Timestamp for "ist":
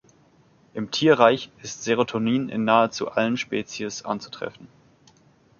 1.61-1.83